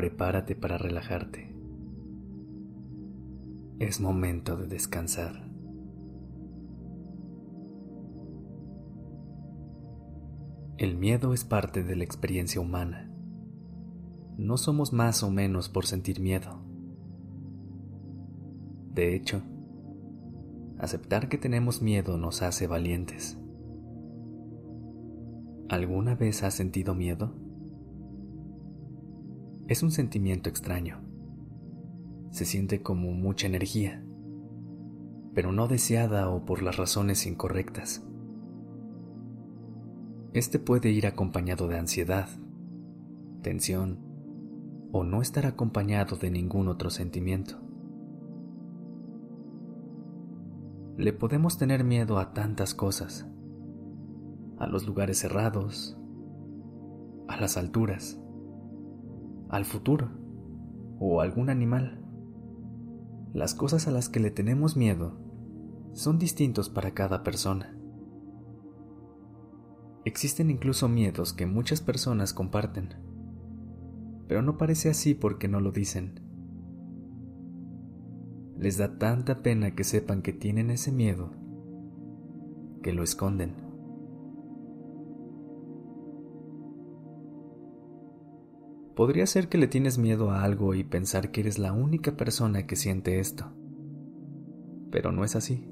Prepárate 0.00 0.56
para 0.56 0.78
relajarte. 0.78 1.54
Es 3.78 4.00
momento 4.00 4.56
de 4.56 4.66
descansar. 4.66 5.46
El 10.78 10.96
miedo 10.96 11.34
es 11.34 11.44
parte 11.44 11.84
de 11.84 11.96
la 11.96 12.04
experiencia 12.04 12.62
humana. 12.62 13.12
No 14.38 14.56
somos 14.56 14.94
más 14.94 15.22
o 15.22 15.30
menos 15.30 15.68
por 15.68 15.84
sentir 15.84 16.18
miedo. 16.18 16.62
De 18.94 19.14
hecho, 19.14 19.42
aceptar 20.78 21.28
que 21.28 21.36
tenemos 21.36 21.82
miedo 21.82 22.16
nos 22.16 22.40
hace 22.40 22.66
valientes. 22.66 23.38
¿Alguna 25.68 26.14
vez 26.14 26.42
has 26.42 26.54
sentido 26.54 26.94
miedo? 26.94 27.49
Es 29.70 29.84
un 29.84 29.92
sentimiento 29.92 30.50
extraño. 30.50 30.98
Se 32.32 32.44
siente 32.44 32.82
como 32.82 33.12
mucha 33.12 33.46
energía, 33.46 34.04
pero 35.32 35.52
no 35.52 35.68
deseada 35.68 36.28
o 36.28 36.44
por 36.44 36.60
las 36.60 36.76
razones 36.76 37.24
incorrectas. 37.24 38.04
Este 40.32 40.58
puede 40.58 40.90
ir 40.90 41.06
acompañado 41.06 41.68
de 41.68 41.78
ansiedad, 41.78 42.28
tensión 43.42 44.00
o 44.90 45.04
no 45.04 45.22
estar 45.22 45.46
acompañado 45.46 46.16
de 46.16 46.32
ningún 46.32 46.66
otro 46.66 46.90
sentimiento. 46.90 47.60
Le 50.96 51.12
podemos 51.12 51.58
tener 51.58 51.84
miedo 51.84 52.18
a 52.18 52.32
tantas 52.32 52.74
cosas, 52.74 53.24
a 54.58 54.66
los 54.66 54.84
lugares 54.84 55.20
cerrados, 55.20 55.96
a 57.28 57.40
las 57.40 57.56
alturas, 57.56 58.20
al 59.50 59.64
futuro 59.64 60.08
o 60.98 61.20
algún 61.20 61.50
animal. 61.50 62.04
Las 63.32 63.54
cosas 63.54 63.88
a 63.88 63.90
las 63.90 64.08
que 64.08 64.20
le 64.20 64.30
tenemos 64.30 64.76
miedo 64.76 65.18
son 65.92 66.18
distintos 66.18 66.68
para 66.68 66.92
cada 66.92 67.22
persona. 67.22 67.76
Existen 70.04 70.50
incluso 70.50 70.88
miedos 70.88 71.32
que 71.32 71.46
muchas 71.46 71.80
personas 71.80 72.32
comparten, 72.32 72.94
pero 74.28 74.42
no 74.42 74.56
parece 74.56 74.88
así 74.88 75.14
porque 75.14 75.48
no 75.48 75.60
lo 75.60 75.72
dicen. 75.72 76.20
Les 78.56 78.78
da 78.78 78.98
tanta 78.98 79.42
pena 79.42 79.74
que 79.74 79.84
sepan 79.84 80.22
que 80.22 80.32
tienen 80.32 80.70
ese 80.70 80.92
miedo, 80.92 81.32
que 82.82 82.92
lo 82.92 83.02
esconden. 83.02 83.69
Podría 89.00 89.26
ser 89.26 89.48
que 89.48 89.56
le 89.56 89.66
tienes 89.66 89.96
miedo 89.96 90.30
a 90.30 90.44
algo 90.44 90.74
y 90.74 90.84
pensar 90.84 91.30
que 91.30 91.40
eres 91.40 91.58
la 91.58 91.72
única 91.72 92.18
persona 92.18 92.66
que 92.66 92.76
siente 92.76 93.18
esto, 93.18 93.50
pero 94.90 95.10
no 95.10 95.24
es 95.24 95.36
así. 95.36 95.66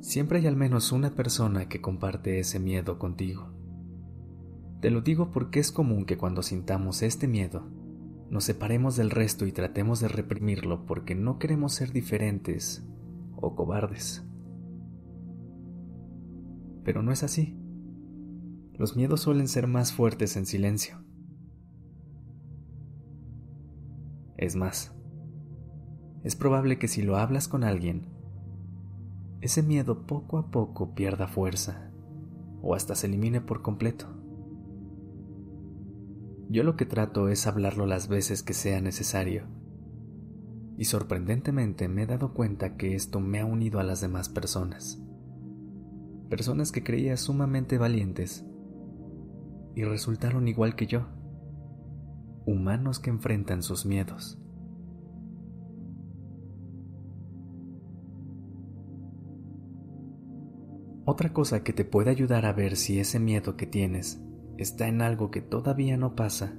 Siempre 0.00 0.40
hay 0.40 0.46
al 0.46 0.56
menos 0.56 0.92
una 0.92 1.14
persona 1.14 1.70
que 1.70 1.80
comparte 1.80 2.38
ese 2.38 2.60
miedo 2.60 2.98
contigo. 2.98 3.50
Te 4.82 4.90
lo 4.90 5.00
digo 5.00 5.30
porque 5.30 5.58
es 5.58 5.72
común 5.72 6.04
que 6.04 6.18
cuando 6.18 6.42
sintamos 6.42 7.00
este 7.00 7.26
miedo, 7.26 7.66
nos 8.28 8.44
separemos 8.44 8.94
del 8.96 9.08
resto 9.08 9.46
y 9.46 9.52
tratemos 9.52 10.00
de 10.00 10.08
reprimirlo 10.08 10.84
porque 10.84 11.14
no 11.14 11.38
queremos 11.38 11.72
ser 11.72 11.94
diferentes 11.94 12.86
o 13.36 13.56
cobardes. 13.56 14.22
Pero 16.84 17.02
no 17.02 17.10
es 17.10 17.22
así. 17.22 17.59
Los 18.80 18.96
miedos 18.96 19.20
suelen 19.20 19.46
ser 19.46 19.66
más 19.66 19.92
fuertes 19.92 20.38
en 20.38 20.46
silencio. 20.46 21.04
Es 24.38 24.56
más, 24.56 24.94
es 26.24 26.34
probable 26.34 26.78
que 26.78 26.88
si 26.88 27.02
lo 27.02 27.18
hablas 27.18 27.46
con 27.46 27.62
alguien, 27.62 28.06
ese 29.42 29.62
miedo 29.62 30.06
poco 30.06 30.38
a 30.38 30.50
poco 30.50 30.94
pierda 30.94 31.28
fuerza 31.28 31.92
o 32.62 32.74
hasta 32.74 32.94
se 32.94 33.06
elimine 33.06 33.42
por 33.42 33.60
completo. 33.60 34.06
Yo 36.48 36.62
lo 36.64 36.74
que 36.76 36.86
trato 36.86 37.28
es 37.28 37.46
hablarlo 37.46 37.84
las 37.84 38.08
veces 38.08 38.42
que 38.42 38.54
sea 38.54 38.80
necesario. 38.80 39.44
Y 40.78 40.86
sorprendentemente 40.86 41.86
me 41.88 42.04
he 42.04 42.06
dado 42.06 42.32
cuenta 42.32 42.78
que 42.78 42.94
esto 42.94 43.20
me 43.20 43.40
ha 43.40 43.44
unido 43.44 43.78
a 43.78 43.84
las 43.84 44.00
demás 44.00 44.30
personas. 44.30 45.02
Personas 46.30 46.72
que 46.72 46.82
creía 46.82 47.18
sumamente 47.18 47.76
valientes 47.76 48.46
y 49.74 49.84
resultaron 49.84 50.48
igual 50.48 50.74
que 50.74 50.86
yo. 50.86 51.06
Humanos 52.46 52.98
que 52.98 53.10
enfrentan 53.10 53.62
sus 53.62 53.86
miedos. 53.86 54.38
Otra 61.04 61.32
cosa 61.32 61.64
que 61.64 61.72
te 61.72 61.84
puede 61.84 62.10
ayudar 62.10 62.46
a 62.46 62.52
ver 62.52 62.76
si 62.76 63.00
ese 63.00 63.18
miedo 63.18 63.56
que 63.56 63.66
tienes 63.66 64.22
está 64.58 64.86
en 64.86 65.02
algo 65.02 65.30
que 65.30 65.40
todavía 65.40 65.96
no 65.96 66.14
pasa, 66.14 66.54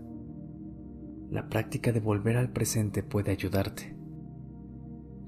la 1.29 1.47
práctica 1.47 1.93
de 1.93 2.01
volver 2.01 2.35
al 2.35 2.51
presente 2.51 3.01
puede 3.01 3.31
ayudarte, 3.31 3.95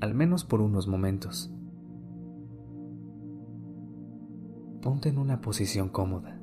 al 0.01 0.13
menos 0.13 0.43
por 0.43 0.59
unos 0.59 0.89
momentos. 0.89 1.53
Ponte 4.81 5.07
en 5.07 5.17
una 5.17 5.39
posición 5.39 5.87
cómoda, 5.87 6.42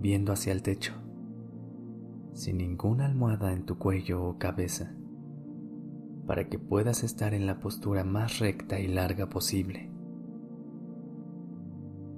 viendo 0.00 0.32
hacia 0.32 0.52
el 0.52 0.62
techo, 0.62 0.92
sin 2.32 2.58
ninguna 2.58 3.06
almohada 3.06 3.52
en 3.52 3.64
tu 3.64 3.78
cuello 3.78 4.24
o 4.24 4.38
cabeza, 4.38 4.94
para 6.26 6.48
que 6.48 6.58
puedas 6.58 7.02
estar 7.02 7.34
en 7.34 7.46
la 7.46 7.60
postura 7.60 8.04
más 8.04 8.38
recta 8.38 8.78
y 8.78 8.88
larga 8.88 9.28
posible. 9.28 9.90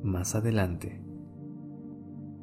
Más 0.02 0.34
adelante, 0.34 1.02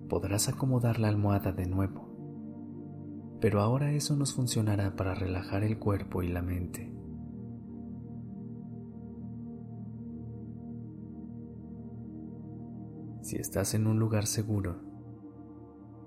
podrás 0.10 0.48
acomodar 0.48 1.00
la 1.00 1.10
almohada 1.10 1.52
de 1.52 1.66
nuevo, 1.66 3.38
pero 3.42 3.62
ahora 3.62 3.92
eso 3.92 4.16
nos 4.16 4.34
funcionará 4.34 4.96
para 4.96 5.16
relajar 5.16 5.64
el 5.64 5.78
cuerpo 5.78 6.24
y 6.24 6.30
la 6.30 6.42
mente. 6.42 6.94
Si 13.22 13.38
estás 13.38 13.74
en 13.74 13.88
un 13.88 13.98
lugar 13.98 14.28
seguro, 14.28 14.95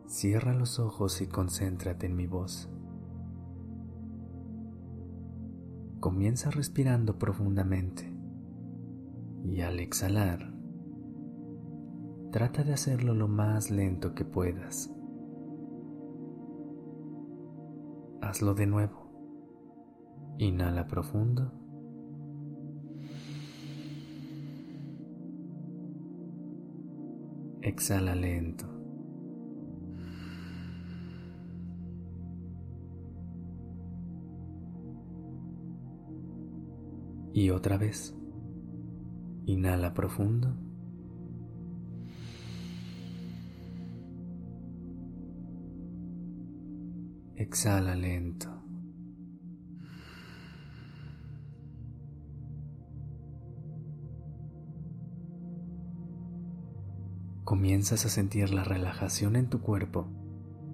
cierra 0.08 0.52
los 0.54 0.80
ojos 0.80 1.20
y 1.20 1.28
concéntrate 1.28 2.06
en 2.06 2.16
mi 2.16 2.26
voz. 2.26 2.68
Comienza 6.00 6.50
respirando 6.50 7.18
profundamente 7.18 8.12
y 9.44 9.60
al 9.60 9.78
exhalar, 9.78 10.58
Trata 12.30 12.62
de 12.62 12.74
hacerlo 12.74 13.14
lo 13.14 13.26
más 13.26 13.70
lento 13.70 14.14
que 14.14 14.26
puedas. 14.26 14.94
Hazlo 18.20 18.54
de 18.54 18.66
nuevo. 18.66 20.36
Inhala 20.36 20.86
profundo. 20.86 21.50
Exhala 27.62 28.14
lento. 28.14 28.77
Y 37.38 37.50
otra 37.50 37.78
vez. 37.78 38.16
Inhala 39.46 39.94
profundo. 39.94 40.56
Exhala 47.36 47.94
lento. 47.94 48.48
Comienzas 57.44 58.04
a 58.04 58.08
sentir 58.08 58.52
la 58.52 58.64
relajación 58.64 59.36
en 59.36 59.48
tu 59.48 59.60
cuerpo 59.60 60.08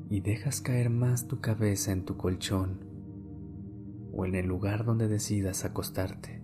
y 0.09 0.23
dejas 0.23 0.63
caer 0.63 0.89
más 0.89 1.29
tu 1.29 1.43
cabeza 1.43 1.93
en 1.93 2.07
tu 2.07 2.17
colchón 2.17 2.81
o 4.15 4.25
en 4.25 4.35
el 4.35 4.47
lugar 4.47 4.87
donde 4.87 5.09
decidas 5.09 5.67
acostarte. 5.67 6.44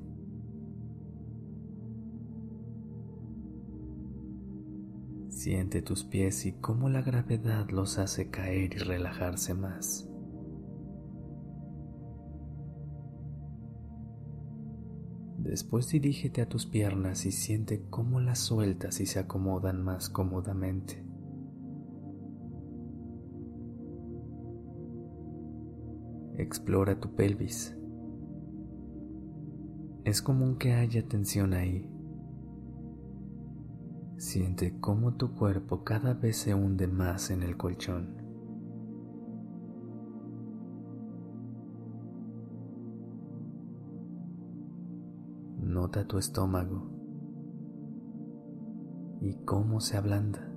Siente 5.42 5.80
tus 5.80 6.04
pies 6.04 6.44
y 6.44 6.52
cómo 6.52 6.90
la 6.90 7.00
gravedad 7.00 7.70
los 7.70 7.96
hace 7.96 8.28
caer 8.28 8.74
y 8.74 8.76
relajarse 8.76 9.54
más. 9.54 10.06
Después 15.38 15.88
dirígete 15.88 16.42
a 16.42 16.46
tus 16.46 16.66
piernas 16.66 17.24
y 17.24 17.32
siente 17.32 17.86
cómo 17.88 18.20
las 18.20 18.38
sueltas 18.38 19.00
y 19.00 19.06
se 19.06 19.18
acomodan 19.18 19.82
más 19.82 20.10
cómodamente. 20.10 21.02
Explora 26.36 27.00
tu 27.00 27.14
pelvis. 27.14 27.74
Es 30.04 30.20
común 30.20 30.58
que 30.58 30.74
haya 30.74 31.08
tensión 31.08 31.54
ahí. 31.54 31.89
Siente 34.20 34.78
cómo 34.80 35.14
tu 35.14 35.34
cuerpo 35.34 35.82
cada 35.82 36.12
vez 36.12 36.36
se 36.36 36.54
hunde 36.54 36.86
más 36.86 37.30
en 37.30 37.42
el 37.42 37.56
colchón. 37.56 38.18
Nota 45.58 46.06
tu 46.06 46.18
estómago 46.18 46.90
y 49.22 49.36
cómo 49.46 49.80
se 49.80 49.96
ablanda. 49.96 50.52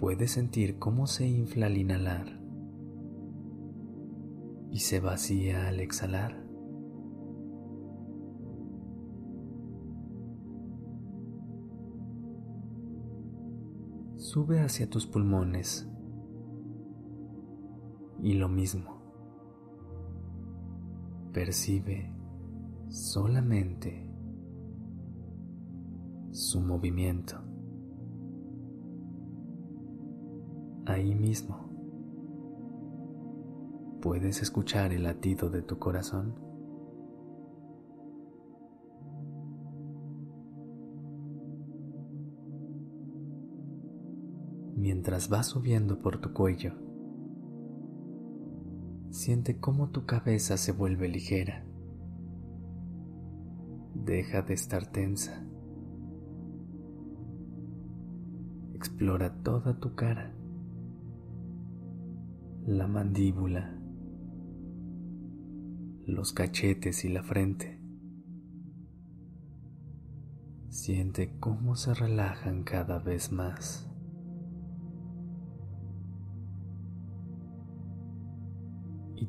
Puedes 0.00 0.32
sentir 0.32 0.80
cómo 0.80 1.06
se 1.06 1.28
infla 1.28 1.66
al 1.66 1.76
inhalar 1.76 2.40
y 4.72 4.80
se 4.80 4.98
vacía 4.98 5.68
al 5.68 5.78
exhalar. 5.78 6.47
Sube 14.30 14.60
hacia 14.60 14.90
tus 14.90 15.06
pulmones 15.06 15.88
y 18.22 18.34
lo 18.34 18.50
mismo. 18.50 19.00
Percibe 21.32 22.12
solamente 22.90 24.06
su 26.30 26.60
movimiento. 26.60 27.36
Ahí 30.84 31.14
mismo 31.14 31.70
puedes 34.02 34.42
escuchar 34.42 34.92
el 34.92 35.04
latido 35.04 35.48
de 35.48 35.62
tu 35.62 35.78
corazón. 35.78 36.47
Mientras 44.90 45.30
va 45.30 45.42
subiendo 45.42 46.00
por 46.00 46.18
tu 46.18 46.32
cuello, 46.32 46.72
siente 49.10 49.60
cómo 49.60 49.90
tu 49.90 50.06
cabeza 50.06 50.56
se 50.56 50.72
vuelve 50.72 51.10
ligera 51.10 51.62
Deja 53.94 54.40
de 54.40 54.54
estar 54.54 54.90
tensa. 54.90 55.46
Explora 58.72 59.42
toda 59.42 59.78
tu 59.78 59.94
cara, 59.94 60.34
la 62.64 62.86
mandíbula, 62.86 63.78
los 66.06 66.32
cachetes 66.32 67.04
y 67.04 67.10
la 67.10 67.22
frente. 67.22 67.78
Siente 70.70 71.36
cómo 71.38 71.76
se 71.76 71.92
relajan 71.92 72.62
cada 72.62 72.98
vez 72.98 73.30
más. 73.30 73.84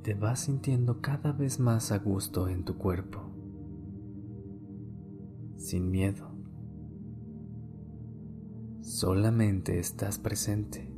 Te 0.03 0.13
vas 0.13 0.39
sintiendo 0.41 1.01
cada 1.01 1.31
vez 1.31 1.59
más 1.59 1.91
a 1.91 1.99
gusto 1.99 2.47
en 2.47 2.63
tu 2.63 2.77
cuerpo 2.77 3.29
sin 5.59 5.91
miedo. 5.91 6.27
Solamente 8.81 9.77
estás 9.77 10.17
presente 10.17 10.91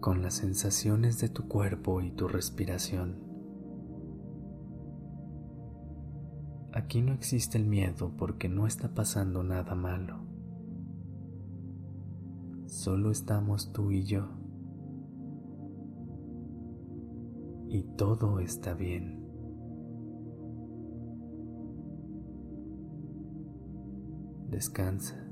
con 0.00 0.22
las 0.22 0.34
sensaciones 0.34 1.20
de 1.20 1.28
tu 1.28 1.46
cuerpo 1.46 2.02
y 2.02 2.10
tu 2.10 2.26
respiración. 2.26 3.22
Aquí 6.72 7.00
no 7.00 7.12
existe 7.12 7.58
el 7.58 7.66
miedo 7.66 8.12
porque 8.16 8.48
no 8.48 8.66
está 8.66 8.92
pasando 8.94 9.44
nada 9.44 9.74
malo. 9.74 10.26
Solo 12.66 13.10
estamos 13.10 13.72
tú 13.72 13.92
y 13.92 14.04
yo. 14.04 14.41
Y 17.72 17.84
todo 17.96 18.38
está 18.38 18.74
bien. 18.74 19.18
Descansa. 24.50 25.31